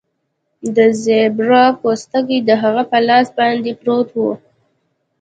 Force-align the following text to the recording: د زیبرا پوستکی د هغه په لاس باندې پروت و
د 0.75 0.77
زیبرا 1.03 1.65
پوستکی 1.81 2.37
د 2.43 2.49
هغه 2.63 2.83
په 2.91 2.97
لاس 3.07 3.27
باندې 3.39 3.71
پروت 3.81 4.09
و 4.15 4.21